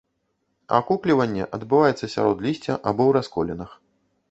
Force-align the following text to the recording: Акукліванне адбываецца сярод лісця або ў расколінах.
Акукліванне 0.77 1.43
адбываецца 1.59 2.11
сярод 2.15 2.37
лісця 2.49 2.73
або 2.89 3.03
ў 3.11 3.19
расколінах. 3.21 3.79